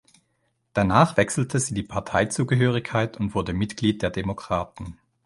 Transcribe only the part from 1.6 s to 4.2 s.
die Parteizugehörigkeit und wurde Mitglied der